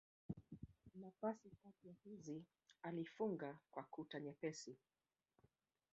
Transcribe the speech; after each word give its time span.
Nafasi 0.95 1.49
kati 1.49 1.87
ya 1.87 1.93
hizi 1.93 2.43
alifunga 2.83 3.57
kwa 3.71 3.83
kuta 3.83 4.19
nyepesi. 4.19 4.75